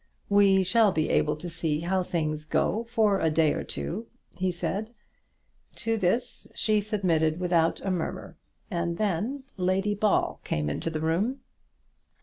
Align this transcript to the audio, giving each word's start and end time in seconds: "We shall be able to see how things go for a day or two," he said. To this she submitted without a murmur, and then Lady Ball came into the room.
"We 0.29 0.63
shall 0.63 0.91
be 0.91 1.09
able 1.11 1.35
to 1.35 1.47
see 1.47 1.81
how 1.81 2.01
things 2.01 2.45
go 2.47 2.85
for 2.85 3.19
a 3.19 3.29
day 3.29 3.53
or 3.53 3.63
two," 3.63 4.07
he 4.35 4.51
said. 4.51 4.95
To 5.75 5.95
this 5.95 6.51
she 6.55 6.81
submitted 6.81 7.39
without 7.39 7.79
a 7.81 7.91
murmur, 7.91 8.35
and 8.71 8.97
then 8.97 9.43
Lady 9.57 9.93
Ball 9.93 10.41
came 10.43 10.71
into 10.71 10.89
the 10.89 11.01
room. 11.01 11.41